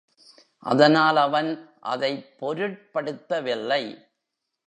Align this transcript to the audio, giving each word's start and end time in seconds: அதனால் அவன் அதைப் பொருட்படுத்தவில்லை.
அதனால் 0.59 1.17
அவன் 1.17 1.69
அதைப் 1.79 2.25
பொருட்படுத்தவில்லை. 2.39 3.83